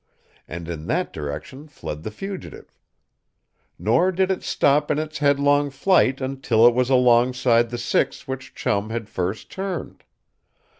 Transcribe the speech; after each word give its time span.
And 0.47 0.67
in 0.67 0.87
that 0.87 1.13
direction 1.13 1.67
fled 1.67 2.01
the 2.01 2.09
fugitive. 2.09 2.75
Nor 3.77 4.11
did 4.11 4.31
it 4.31 4.41
stop 4.41 4.89
in 4.89 4.97
its 4.97 5.19
headlong 5.19 5.69
flight 5.69 6.19
until 6.21 6.65
it 6.65 6.73
was 6.73 6.89
alongside 6.89 7.69
the 7.69 7.77
six 7.77 8.27
which 8.27 8.55
Chum 8.55 8.89
had 8.89 9.07
first 9.07 9.51
"turned". 9.51 10.03